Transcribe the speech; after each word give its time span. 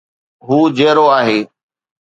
هو 0.47 0.59
جيئرو 0.77 1.05
آهي 1.19 1.39